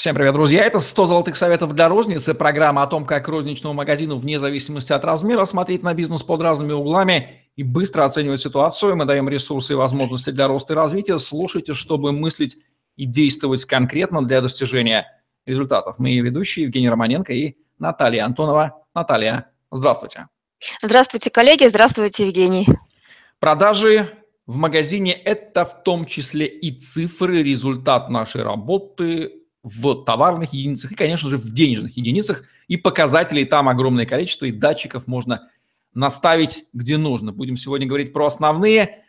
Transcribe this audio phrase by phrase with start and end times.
[0.00, 0.64] Всем привет, друзья!
[0.64, 2.32] Это 100 золотых советов для розницы.
[2.32, 6.72] Программа о том, как розничному магазину вне зависимости от размера смотреть на бизнес под разными
[6.72, 8.96] углами и быстро оценивать ситуацию.
[8.96, 11.18] Мы даем ресурсы и возможности для роста и развития.
[11.18, 12.56] Слушайте, чтобы мыслить
[12.96, 15.06] и действовать конкретно для достижения
[15.44, 15.96] результатов.
[15.98, 18.86] Мы ведущие Евгений Романенко и Наталья Антонова.
[18.94, 20.28] Наталья, здравствуйте.
[20.80, 21.68] Здравствуйте, коллеги.
[21.68, 22.66] Здравствуйте, Евгений.
[23.38, 24.08] Продажи
[24.46, 30.94] в магазине– это в том числе и цифры, результат нашей работы, в товарных единицах и,
[30.94, 32.44] конечно же, в денежных единицах.
[32.68, 35.50] И показателей там огромное количество, и датчиков можно
[35.92, 37.32] наставить где нужно.
[37.32, 39.04] Будем сегодня говорить про основные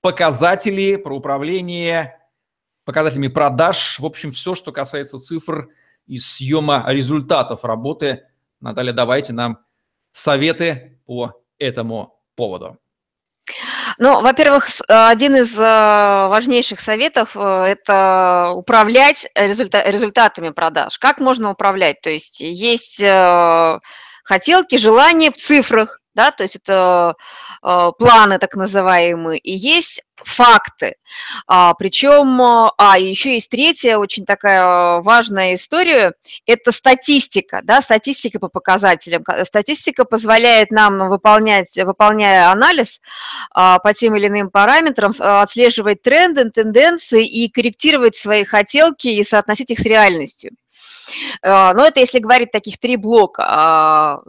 [0.00, 2.20] показатели, про управление
[2.84, 3.98] показателями продаж.
[3.98, 5.68] В общем, все, что касается цифр
[6.06, 8.24] и съема результатов работы.
[8.60, 9.58] Наталья, давайте нам
[10.12, 12.78] советы по этому поводу.
[13.98, 15.62] Ну, во-первых, один из э,
[16.28, 20.98] важнейших советов э,– это управлять результа результатами продаж.
[20.98, 22.00] Как можно управлять?
[22.00, 23.78] То есть есть э,
[24.24, 27.16] хотелки, желания в цифрах, да, то есть это
[27.62, 30.96] э, планы так называемые, и есть факты.
[31.46, 36.14] А, причем, а, еще есть третья очень такая важная история,
[36.46, 39.22] это статистика, да, статистика по показателям.
[39.44, 43.00] Статистика позволяет нам выполнять, выполняя анализ
[43.52, 49.70] а, по тем или иным параметрам, отслеживать тренды, тенденции и корректировать свои хотелки и соотносить
[49.70, 50.52] их с реальностью.
[51.42, 54.22] Но это если говорить таких три блока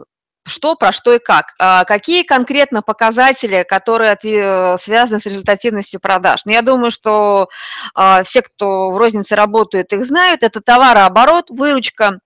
[0.46, 1.54] что, про что и как.
[1.58, 6.44] А какие конкретно показатели, которые э, связаны с результативностью продаж?
[6.44, 7.48] Ну, я думаю, что
[7.94, 10.42] а, все, кто в рознице работает, их знают.
[10.42, 12.20] Это товарооборот, выручка,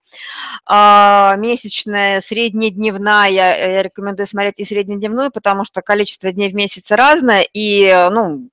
[0.67, 3.31] а, месячная, среднедневная.
[3.31, 7.47] Я рекомендую смотреть и среднедневную, потому что количество дней в месяц разное.
[7.53, 8.51] И, ну,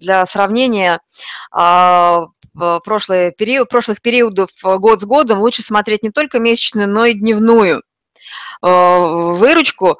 [0.00, 1.00] для сравнения,
[1.50, 7.82] прошлые период, прошлых периодов год с годом лучше смотреть не только месячную, но и дневную.
[8.62, 9.98] Э, выручку.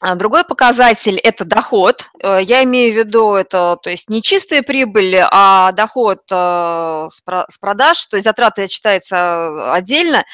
[0.00, 2.08] А другой показатель– это доход.
[2.22, 7.58] Э, я имею в виду это, то есть не чистая прибыль, а доход э, с
[7.60, 10.24] продаж, то есть затраты считаются отдельно.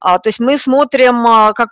[0.00, 1.24] А, то есть мы смотрим
[1.54, 1.70] как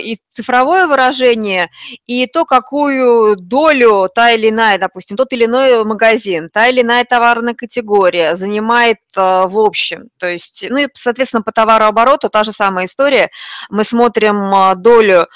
[0.00, 1.68] и цифровое выражение,
[2.06, 7.04] и то, какую долю та или иная, допустим, тот или иной магазин, та или иная
[7.04, 10.10] товарная категория занимает в общем.
[10.18, 13.30] То есть, ну и, соответственно, по товарообороту та же самая история.
[13.70, 15.26] Мы смотрим долю,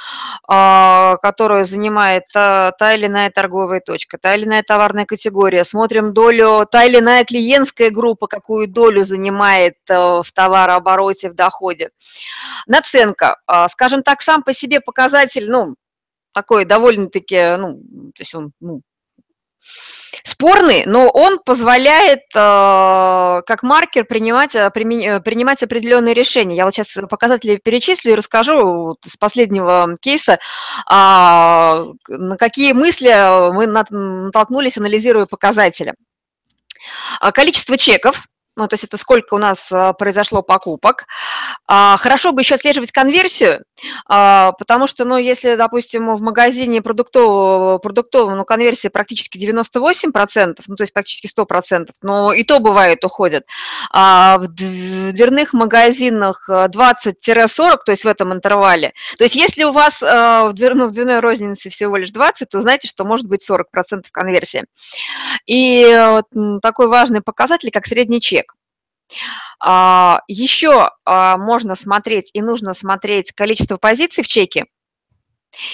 [0.46, 6.12] которая которую занимает та, та или иная торговая точка, та или иная товарная категория, смотрим
[6.12, 11.88] долю, та или иная клиентская группа, какую долю занимает э, в товарообороте, в доходе.
[12.66, 15.76] Наценка, а, скажем так, сам по себе показатель, ну,
[16.34, 17.80] такой довольно-таки, ну,
[18.14, 18.82] то есть он, ну,
[20.24, 26.56] спорный, но он позволяет э, как маркер принимать, э, принимать определенные решения.
[26.56, 30.38] Я вот сейчас показатели перечислю и расскажу вот с последнего кейса, э,
[30.88, 35.94] на какие мысли мы натолкнулись, анализируя показатели.
[37.34, 38.22] Количество чеков,
[38.58, 41.06] ну, то есть это сколько у нас а, произошло покупок.
[41.66, 43.64] А, хорошо бы еще отслеживать конверсию,
[44.06, 50.76] а, потому что, ну, если, допустим, в магазине продуктового, продуктового ну, конверсия практически 98%, ну,
[50.76, 53.44] то есть практически 100%, но и то бывает уходят.
[53.92, 57.14] А в дверных магазинах 20-40,
[57.86, 58.92] то есть в этом интервале.
[59.16, 62.88] То есть если у вас в, ну, в дверной рознице всего лишь 20, то знаете,
[62.88, 64.64] что может быть 40% конверсии.
[65.46, 68.47] И вот такой важный показатель, как средний чек.
[69.60, 74.66] А, Еще а, можно смотреть и нужно смотреть количество позиций в чеке.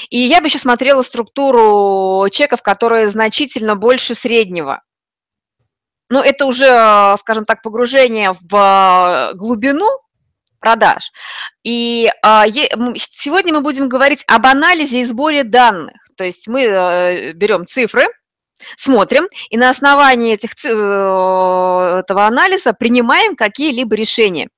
[0.09, 4.83] И я бы еще смотрела структуру чеков, которые значительно больше среднего.
[6.11, 9.89] Но это уже, скажем так, погружение в глубину
[10.61, 11.11] продаж.
[11.63, 16.09] И а, сегодня мы будем говорить об анализе и сборе данных.
[16.17, 18.05] То есть мы э, берем цифры,
[18.77, 24.49] смотрим и на основании этих, э, этого анализа принимаем какие-либо решения.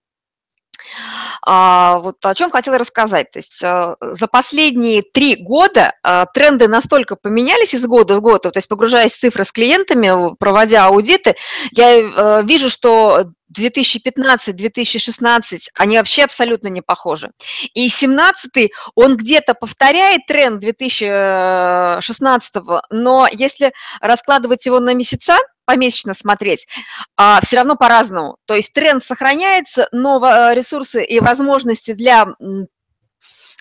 [1.44, 3.30] А, вот о чем хотела рассказать.
[3.30, 8.42] То есть а, за последние три года а, тренды настолько поменялись из года в год,
[8.42, 11.36] то есть погружаясь в цифры с клиентами, проводя аудиты,
[11.72, 17.30] я э, вижу, что 2015-2016, они вообще абсолютно не похожи.
[17.74, 22.54] И 17 он где-то повторяет тренд 2016,
[22.90, 26.66] но если раскладывать его на месяца, помесячно смотреть,
[27.16, 28.36] а, все равно по-разному.
[28.46, 32.26] То есть тренд сохраняется, но а, ресурсы и возможности для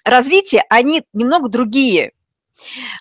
[0.05, 2.11] развития, они немного другие.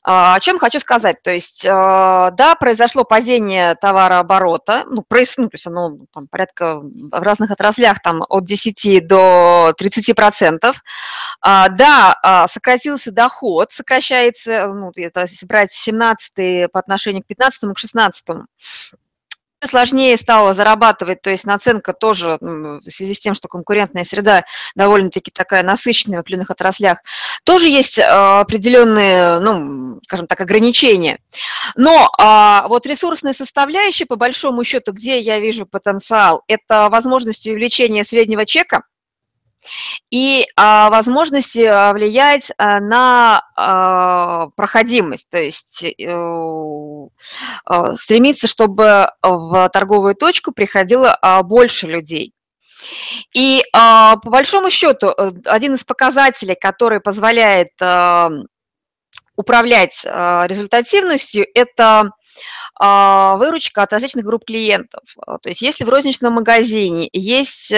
[0.03, 1.23] А, о чем хочу сказать.
[1.23, 6.81] То есть, а, да, произошло падение товарооборота, ну, проис, ну, то есть оно там, порядка
[6.81, 10.83] в разных отраслях там от 10 до 30 процентов.
[11.41, 17.79] А, да, сократился доход, сокращается, ну, это если брать 17 по отношению к 15 к
[17.79, 18.27] 16
[19.67, 24.45] сложнее стало зарабатывать, то есть наценка тоже в связи с тем, что конкурентная среда
[24.75, 26.99] довольно-таки такая насыщенная в определенных отраслях,
[27.45, 31.19] тоже есть а, определенные, ну, скажем так, ограничения.
[31.77, 38.05] Но а, вот ресурсная составляющая, по большому счету, где я вижу потенциал, это возможность увеличения
[38.05, 38.83] среднего чека,
[40.11, 47.07] и а, возможности а, влиять а, на а, проходимость, то есть э,
[47.97, 52.33] стремиться, чтобы в торговую точку приходило больше людей.
[53.35, 57.71] И по большому счету э, один из показателей, который позволяет
[59.37, 62.11] управлять результативностью, это
[62.79, 65.03] выручка от различных групп клиентов.
[65.25, 67.73] То есть если в розничном магазине есть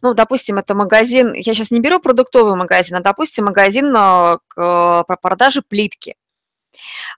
[0.00, 5.16] ну, допустим, это магазин, я сейчас не беру продуктовый магазин, а, допустим, магазин а, по
[5.20, 6.14] продаже плитки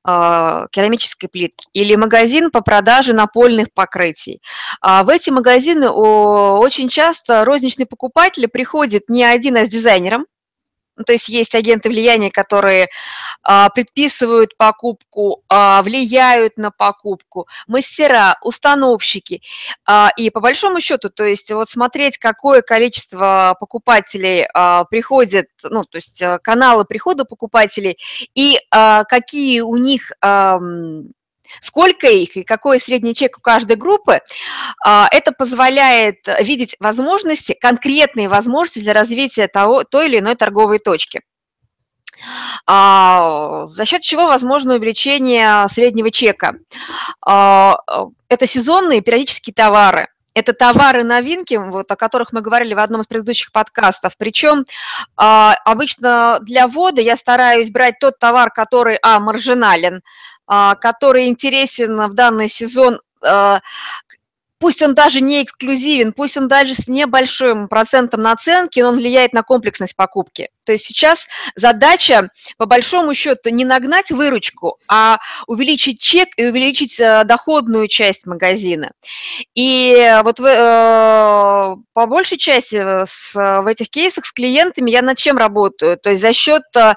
[0.03, 4.41] а, керамической плитки или магазин по продаже напольных покрытий.
[4.82, 10.27] В эти магазины очень часто розничные покупатели приходят не один, а с дизайнером,
[10.96, 12.88] ну, то есть есть агенты влияния, которые
[13.43, 19.43] а, предписывают покупку, а, влияют на покупку, мастера, установщики.
[19.87, 25.85] А, и по большому счету, то есть вот смотреть, какое количество покупателей а, приходит, ну,
[25.85, 27.99] то есть а, каналы прихода покупателей
[28.35, 30.12] и а, какие у них...
[30.20, 30.58] А,
[31.61, 34.20] сколько их и какой средний чек у каждой группы,
[34.85, 41.23] а, это позволяет видеть возможности, конкретные возможности для развития того, той или иной торговой точки.
[42.67, 46.55] А, за счет чего возможно увеличение среднего чека?
[47.25, 47.76] А,
[48.29, 50.08] это сезонные периодические товары.
[50.35, 54.14] Это товары новинки, вот, о которых мы говорили в одном из предыдущих подкастов.
[54.19, 54.67] Причем
[55.14, 60.02] обычно для ввода я стараюсь брать тот товар, который, а, маржинален,
[60.46, 63.61] который интересен в данный сезон а,
[64.58, 69.32] пусть он даже не эксклюзивен, пусть он даже с небольшим процентом наценки, но он влияет
[69.32, 70.50] на комплексность покупки.
[70.65, 76.99] То есть сейчас задача, по большому счету, не нагнать выручку, а увеличить чек и увеличить
[76.99, 78.93] э, доходную часть магазина.
[79.55, 85.19] И вот в, э, по большей части с, в этих кейсах с клиентами я над
[85.19, 85.97] чем работаю?
[85.99, 86.95] То есть за счет э,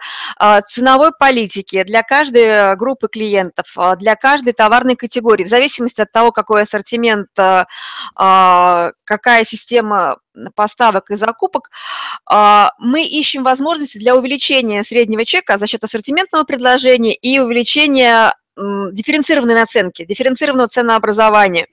[0.67, 3.65] ценовой политики для каждой группы клиентов,
[3.97, 7.27] для каждой товарной категории, в зависимости от того, какой ассортимент,
[8.15, 10.17] какая система
[10.55, 11.69] поставок и закупок,
[12.25, 19.53] а, мы ищем возможности для увеличения среднего чека за счет ассортиментного предложения и увеличения дифференцированной
[19.53, 21.67] наценки, дифференцированного ценообразования.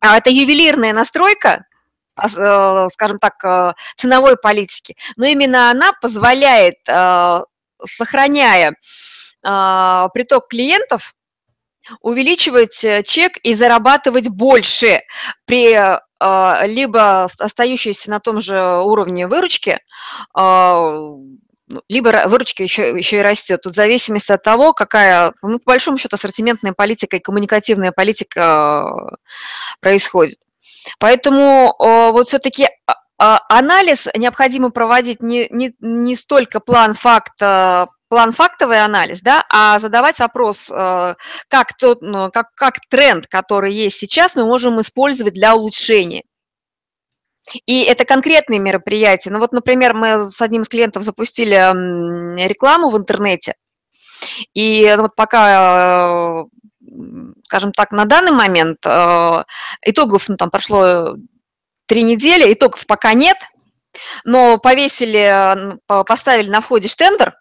[0.00, 1.66] А это ювелирная настройка,
[2.16, 7.42] э, скажем так, э, ценовой политики, но именно она позволяет, э,
[7.84, 8.74] сохраняя
[9.40, 11.14] приток клиентов,
[12.00, 15.02] увеличивать чек и зарабатывать больше
[15.44, 19.80] при а, либо остающиеся на том же уровне выручки,
[20.34, 23.62] а, ну, либо выручка еще, еще и растет.
[23.62, 28.42] Тут в зависимости от того, какая, ну, по большому счету, ассортиментная политика и коммуникативная политика
[28.42, 29.16] а,
[29.80, 30.40] происходит.
[30.98, 32.66] Поэтому вот все-таки
[33.18, 40.18] анализ необходимо проводить не, не, не столько план факта план фактовый анализ, да, а задавать
[40.18, 41.14] вопрос, э,
[41.48, 46.24] как, тот, ну, как, как тренд, который есть сейчас, мы можем использовать для улучшения.
[47.66, 49.30] И это конкретные мероприятия.
[49.30, 51.54] Ну вот, например, мы с одним из клиентов запустили
[52.46, 53.54] рекламу в интернете,
[54.54, 56.44] и вот пока, э,
[57.44, 59.44] скажем так, на данный момент э,
[59.82, 61.16] итогов, ну, там прошло
[61.86, 63.36] три недели, итогов пока нет,
[64.24, 67.37] но повесили, поставили на входе штендер,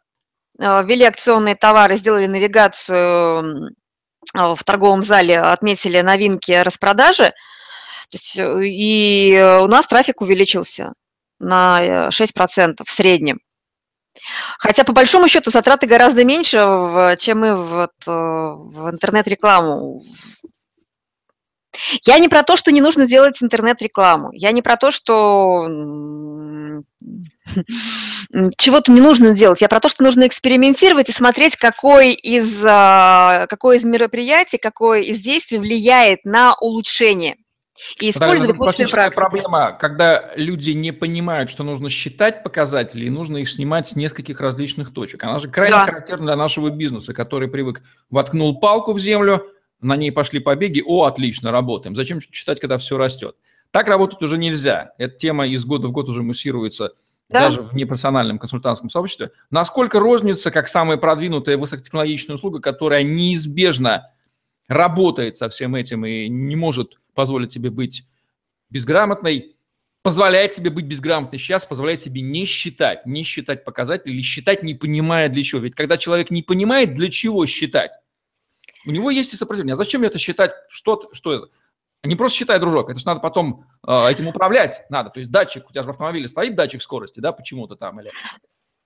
[0.57, 3.75] ввели акционные товары, сделали навигацию
[4.33, 7.33] в торговом зале, отметили новинки распродажи,
[8.11, 10.93] есть, э, и у нас трафик увеличился
[11.39, 13.39] на 6% в среднем.
[14.57, 16.57] Хотя, по большому счету, затраты гораздо меньше,
[17.19, 20.01] чем мы в, в интернет-рекламу
[22.05, 24.29] я не про то, что не нужно делать интернет-рекламу.
[24.33, 25.67] Я не про то, что
[28.57, 29.61] чего-то не нужно делать.
[29.61, 35.01] Я про то, что нужно экспериментировать и смотреть, какой из, а, какое из мероприятий, какое
[35.01, 37.37] из действий влияет на улучшение.
[37.99, 43.37] И использовали да, классическая проблема, когда люди не понимают, что нужно считать показатели, и нужно
[43.37, 45.23] их снимать с нескольких различных точек.
[45.23, 45.85] Она же крайне да.
[45.85, 49.45] характерна для нашего бизнеса, который привык, воткнул палку в землю,
[49.81, 51.95] на ней пошли побеги, о, отлично, работаем.
[51.95, 53.35] Зачем считать, когда все растет?
[53.71, 54.93] Так работать уже нельзя.
[54.97, 56.93] Эта тема из года в год уже муссируется
[57.29, 57.41] да?
[57.41, 59.31] даже в непрофессиональном консультантском сообществе.
[59.51, 64.11] Насколько розница, как самая продвинутая высокотехнологичная услуга, которая неизбежно
[64.67, 68.05] работает со всем этим и не может позволить себе быть
[68.69, 69.55] безграмотной,
[70.03, 74.73] позволяет себе быть безграмотной сейчас, позволяет себе не считать, не считать показатели или считать, не
[74.73, 75.61] понимая для чего.
[75.61, 77.91] Ведь когда человек не понимает, для чего считать,
[78.87, 79.73] у него есть и сопротивление.
[79.73, 80.51] А зачем это считать?
[80.69, 81.47] Что, что это?
[82.03, 85.09] Не просто считай, дружок, это же надо потом э, этим управлять надо.
[85.09, 88.11] То есть датчик, у тебя же в автомобиле стоит датчик скорости, да, почему-то там, или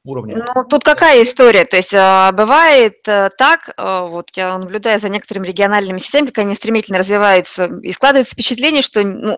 [0.04, 0.44] уровня?
[0.56, 1.66] Ну, тут какая история?
[1.66, 6.46] То есть а, бывает э, так, а, вот я наблюдаю за некоторыми региональными системами, как
[6.46, 9.38] они стремительно развиваются, и складывается впечатление, что ну,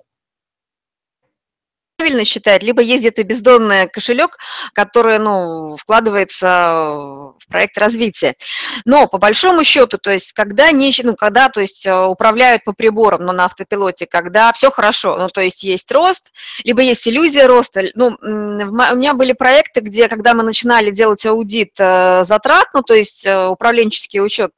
[2.04, 4.38] правильно считает, либо есть где-то бездонный кошелек,
[4.74, 8.36] который, ну, вкладывается в проект развития.
[8.84, 12.74] Но по большому счету, то есть когда, не, ну, когда то есть, э, управляют по
[12.74, 16.34] приборам, но на автопилоте, когда все хорошо, ну, то есть есть рост,
[16.66, 17.84] либо есть иллюзия роста.
[17.96, 22.94] Ну, у меня были проекты, где, когда мы начинали делать аудит э, затрат, ну, то
[22.94, 24.52] есть э, управленческий учет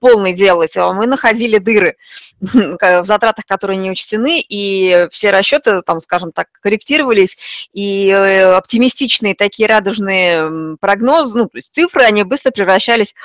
[0.00, 1.96] полный делать, мы находили дыры
[2.52, 9.36] в затратах, которые не учтены, и все расчеты, там, скажем так, корректировались, и э, оптимистичные
[9.36, 13.14] такие радужные прогнозы, ну, то есть цифры, они быстро превращались...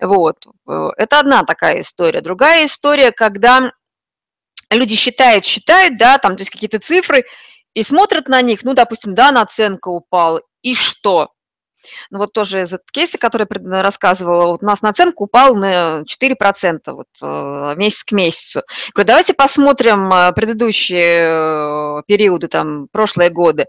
[0.00, 0.46] Вот.
[0.68, 2.20] Э, это одна такая история.
[2.20, 3.72] Другая история, когда
[4.70, 7.24] люди считают, считают, да, там, то есть какие-то цифры,
[7.74, 11.30] и смотрят на них, ну, допустим, да, наценка упала, и что?
[12.10, 16.80] Ну, вот тоже из кейса, который я рассказывала, вот у нас наценка упала на 4%
[16.86, 18.62] вот, э, месяц к месяцу.
[18.94, 23.66] Говорю, давайте посмотрим э, предыдущие э, периоды, там, прошлые годы.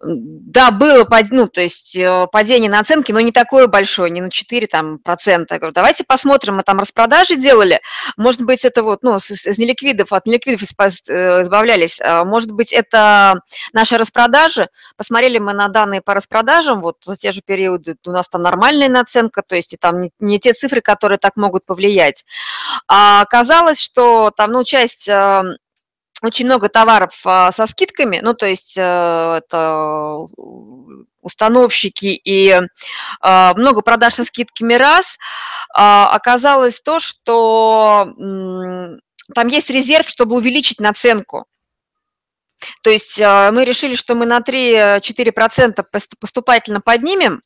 [0.00, 1.98] Да, было, ну, то есть
[2.32, 5.54] падение наценки, но не такое большое, не на 4 там, процента.
[5.54, 7.80] Я говорю, давайте посмотрим, мы там распродажи делали,
[8.16, 13.40] может быть, это вот, ну, из неликвидов, от неликвидов избавлялись, а может быть, это
[13.72, 18.28] наши распродажи, посмотрели мы на данные по распродажам, вот за те же периоды у нас
[18.28, 22.24] там нормальная наценка, то есть и там не, не те цифры, которые так могут повлиять.
[22.86, 25.42] А оказалось, что там, ну, часть э,
[26.22, 30.26] очень много товаров а, со скидками, ну, то есть э, это
[31.22, 32.56] установщики и
[33.20, 35.18] а, много продаж со скидками раз,
[35.74, 38.14] а, оказалось то, что
[39.34, 41.46] там есть резерв, чтобы увеличить наценку.
[42.82, 45.84] То есть а, мы решили, что мы на 3-4%
[46.20, 47.42] поступательно поднимем,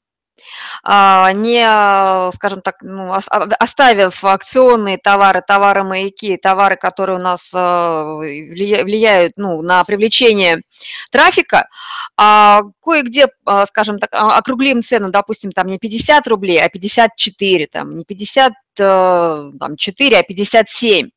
[0.85, 9.63] не, скажем так, ну, оставив акционные товары, товары-маяки, товары, которые у нас а, влияют ну,
[9.63, 10.63] на привлечение
[11.11, 11.69] трафика,
[12.17, 13.29] а кое-где,
[13.67, 20.23] скажем так, округлим цену, допустим, там не 50 рублей, а 54, там, не 54, а
[20.23, 21.11] 57.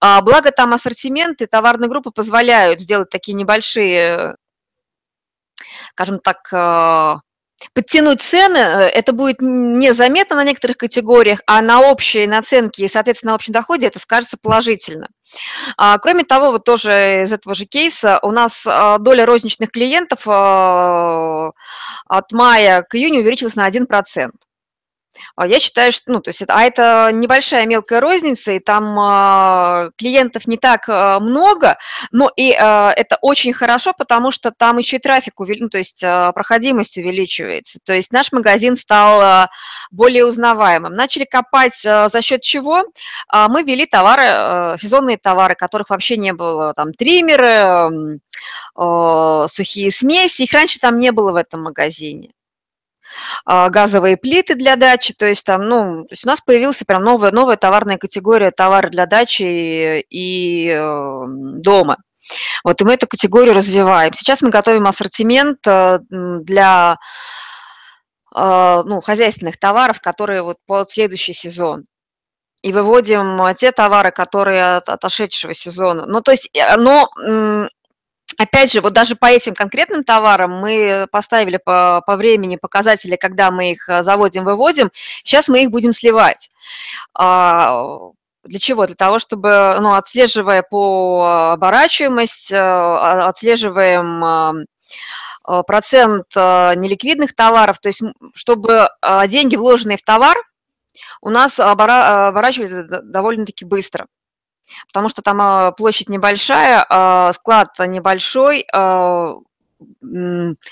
[0.00, 4.36] А, благо там ассортименты, товарные группы позволяют сделать такие небольшие,
[5.92, 7.20] скажем так, а,
[7.72, 13.32] подтянуть цены, э, это будет незаметно на некоторых категориях, а на общей наценке и, соответственно,
[13.32, 15.08] на общем доходе это скажется положительно.
[15.76, 18.64] А, кроме того, вот тоже из этого же кейса у нас
[19.00, 21.52] доля розничных клиентов от
[22.32, 24.30] мая к июню увеличилась на 1%.
[25.36, 29.90] А я считаю, что, ну, то есть а это небольшая мелкая розница, и там а,
[29.96, 31.78] клиентов не так а, много,
[32.12, 35.78] но и а, это очень хорошо, потому что там еще и трафик, увели, ну, то
[35.78, 37.78] есть а, проходимость увеличивается.
[37.84, 39.50] То есть наш магазин стал а,
[39.90, 40.94] более узнаваемым.
[40.94, 42.84] Начали копать а, за счет чего?
[43.28, 47.90] А, мы ввели товары, а, сезонные товары, которых вообще не было, там триммеры,
[48.74, 52.32] а, сухие смеси, их раньше там не было в этом магазине.
[53.44, 57.02] А, газовые плиты для дачи, то есть там, ну, то есть у нас появилась прям
[57.02, 61.98] новая, новая товарная категория товары для дачи и, и э, дома.
[62.64, 64.12] Вот, и мы эту категорию развиваем.
[64.14, 66.96] Сейчас мы готовим ассортимент э, для
[68.34, 71.84] э, ну, хозяйственных товаров, которые вот под следующий сезон
[72.62, 76.06] и выводим те товары, которые от отошедшего сезона.
[76.06, 77.10] Ну, то есть, но
[78.38, 83.50] Опять же, вот даже по этим конкретным товарам мы поставили по, по времени показатели, когда
[83.50, 84.90] мы их э, заводим, выводим.
[85.22, 86.50] Сейчас мы их будем сливать.
[87.14, 87.90] А,
[88.42, 88.86] для чего?
[88.86, 94.64] Для того, чтобы, ну, отслеживая по оборачиваемость, э, отслеживаем
[95.46, 98.00] э, процент неликвидных товаров, то есть
[98.34, 98.88] чтобы
[99.28, 100.38] деньги, вложенные в товар,
[101.20, 104.06] у нас оборачивались довольно-таки быстро.
[104.88, 109.34] Потому что там а, площадь небольшая, а, склад небольшой, а,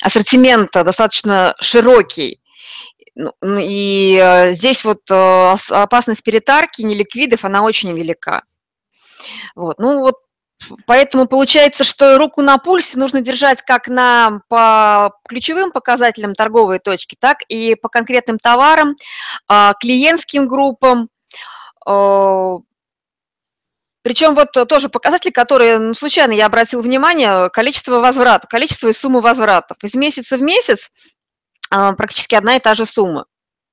[0.02, 2.40] ассортимент достаточно широкий.
[3.14, 8.44] Ну, и здесь вот опасность перетарки неликвидов, она очень велика.
[9.54, 9.78] Вот.
[9.78, 10.16] Ну вот
[10.87, 17.16] Поэтому получается, что руку на пульсе нужно держать как на, по ключевым показателям торговой точки,
[17.18, 18.94] так и по конкретным товарам,
[19.80, 21.08] клиентским группам,
[24.02, 29.21] причем вот тоже показатели, которые ну, случайно я обратил внимание, количество возвратов, количество и суммы
[29.21, 29.76] возвратов.
[29.82, 30.90] Из месяца в месяц
[31.71, 33.26] а, практически одна и та же сумма.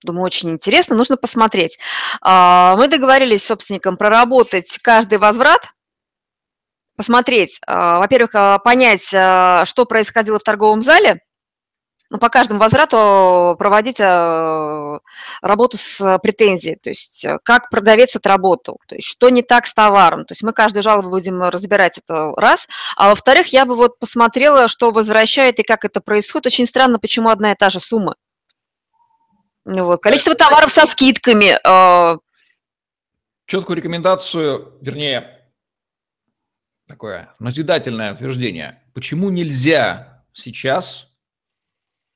[0.04, 1.80] Думаю, очень интересно, нужно посмотреть.
[2.22, 5.68] А, мы договорились с собственником проработать каждый возврат,
[6.96, 11.22] посмотреть, а, во-первых, понять, что происходило в торговом зале,
[12.18, 15.00] по каждому возврату проводить э,
[15.42, 19.74] работу с претензией, то есть э, как продавец отработал, то есть что не так с
[19.74, 20.26] товаром.
[20.26, 22.68] То есть мы каждую жалобу будем разбирать это раз.
[22.96, 26.48] А во-вторых, я бы вот посмотрела, что возвращает и как это происходит.
[26.48, 28.16] Очень странно, почему одна и та же сумма.
[29.66, 30.02] Ну вот.
[30.02, 31.60] Количество товаров со скидками.
[31.64, 32.18] Э,
[33.46, 35.42] Четкую рекомендацию, вернее,
[36.88, 38.82] такое назидательное утверждение.
[38.94, 41.09] Почему нельзя сейчас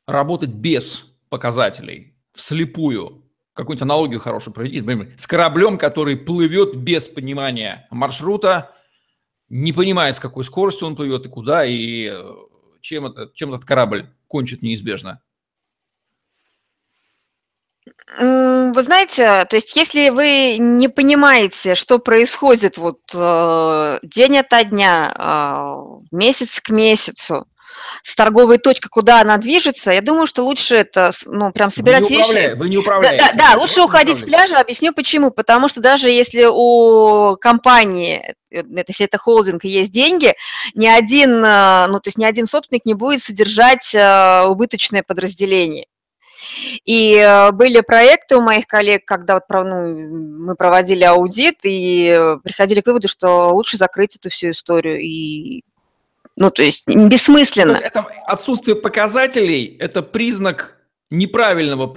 [0.07, 8.71] работать без показателей, вслепую, какую-нибудь аналогию хорошую проведите, с кораблем, который плывет без понимания маршрута,
[9.49, 12.31] не понимает, с какой скоростью он плывет и куда, и э,
[12.81, 15.21] чем, это, чем этот корабль кончит неизбежно.
[18.17, 25.13] Вы знаете, то есть если вы не понимаете, что происходит вот э, день ото дня,
[25.15, 27.47] э, месяц к месяцу,
[28.01, 32.09] с торговой точкой, куда она движется, я думаю, что лучше это, ну, прям собирать вы
[32.09, 32.55] не вещи.
[32.55, 33.23] Вы не управляете.
[33.23, 35.31] Да, да, да лучше уходить с пляжа, объясню почему.
[35.31, 40.33] Потому что даже если у компании, это, если это холдинг, есть деньги,
[40.75, 45.87] ни один, э, ну, то есть ни один собственник не будет содержать э, убыточное подразделение.
[46.85, 52.81] И э, были проекты у моих коллег, когда вот, ну, мы проводили аудит и приходили
[52.81, 55.63] к выводу, что лучше закрыть эту всю историю и
[56.35, 57.73] ну, то есть бессмысленно.
[57.73, 60.77] это отсутствие показателей– это признак
[61.13, 61.93] неправильного,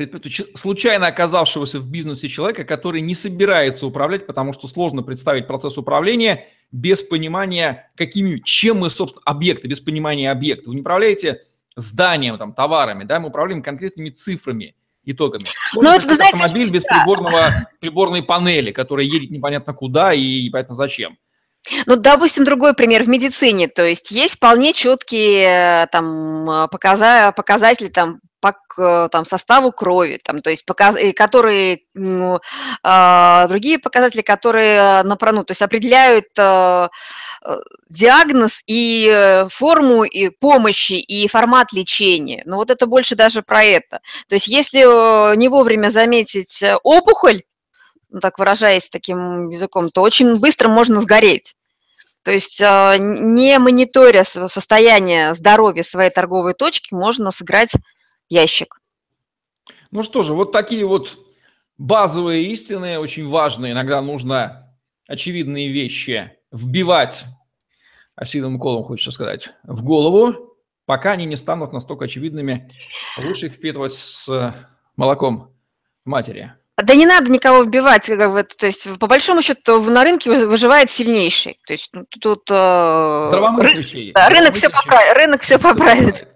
[0.54, 6.46] случайно оказавшегося в бизнесе человека, который не собирается управлять, потому что сложно представить процесс управления
[6.70, 10.68] без понимания, какими, чем мы, собственно, объекты, без понимания объекта.
[10.68, 11.42] Вы не управляете
[11.76, 15.48] зданием, там, товарами, да, мы управляем конкретными цифрами, итогами.
[15.70, 20.74] Сложно ну, это, знаете, автомобиль без приборного, приборной панели, которая едет непонятно куда и непонятно
[20.74, 21.16] зачем.
[21.86, 23.68] Ну, допустим, другой пример в медицине.
[23.68, 29.72] То есть есть вполне четкие э, там, э, показа показатели там, по э, там, составу
[29.72, 30.96] крови, там, то есть показ...
[31.16, 32.40] которые, ну,
[32.82, 36.88] э, другие показатели, которые ну, то есть определяют э,
[37.88, 42.42] диагноз и форму и помощи, и формат лечения.
[42.44, 44.00] Но вот это больше даже про это.
[44.28, 47.42] То есть если не вовремя заметить опухоль,
[48.08, 51.54] ну, так выражаясь таким языком, то очень быстро можно сгореть.
[52.22, 57.72] То есть а, не мониторя состояние здоровья своей торговой точки, можно сыграть
[58.28, 58.80] ящик.
[59.90, 61.18] Ну что же, вот такие вот
[61.78, 63.72] базовые истины, очень важные.
[63.72, 64.74] Иногда нужно
[65.06, 67.24] очевидные вещи вбивать,
[68.14, 72.72] осиновым колом хочется сказать, в голову, пока они не станут настолько очевидными.
[73.18, 74.54] Лучше их впитывать с
[74.96, 75.54] молоком
[76.04, 76.54] матери.
[76.82, 80.90] Да не надо никого вбивать, как бы, то есть по большому счету на рынке выживает
[80.90, 81.58] сильнейший.
[81.66, 85.16] То есть ну, тут э, ры, да, рынок все поправит.
[85.16, 86.28] Рынок все поправит.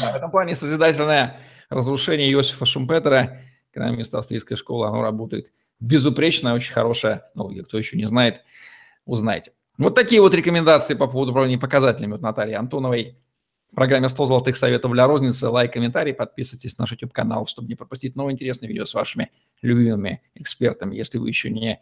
[0.00, 3.40] Да, в этом плане созидательное разрушение Иосифа Шумпетера,
[3.72, 7.28] экономиста австрийской школы, оно работает безупречно, очень хорошая.
[7.34, 8.42] Ну, кто еще не знает,
[9.04, 9.50] узнайте.
[9.78, 13.18] Вот такие вот рекомендации по поводу управления показателями от Натальи Антоновой.
[13.72, 15.48] В программе 100 золотых советов для розницы.
[15.48, 19.32] Лайк, комментарий, подписывайтесь на наш YouTube-канал, чтобы не пропустить новые интересные видео с вашими
[19.62, 20.94] любимыми экспертами.
[20.94, 21.80] Если вы еще не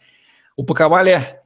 [0.55, 1.43] упаковали,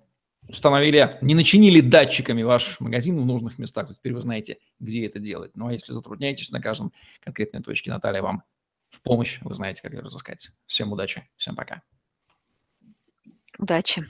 [0.47, 5.19] установили, не начинили датчиками ваш магазин в нужных местах, то теперь вы знаете, где это
[5.19, 5.53] делать.
[5.55, 8.43] Ну а если затрудняетесь на каждом конкретной точке, Наталья вам
[8.91, 10.51] в помощь, вы знаете, как ее разыскать.
[10.67, 11.81] Всем удачи, всем пока.
[13.59, 14.05] Удачи.